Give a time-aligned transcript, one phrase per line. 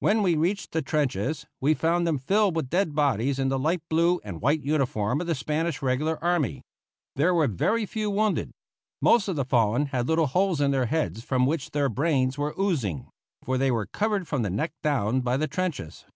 [0.00, 3.82] When we reached the trenches we found them filled with dead bodies in the light
[3.90, 6.62] blue and white uniform of the Spanish regular army.
[7.16, 8.50] There were very few wounded.
[9.02, 12.54] Most of the fallen had little holes in their heads from which their brains were
[12.58, 13.10] oozing;
[13.42, 16.06] for they were covered from the neck down by the trenches.